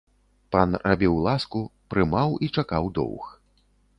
[0.53, 1.61] Пан рабіў ласку,
[1.95, 3.31] прымаў і чакаў доўг.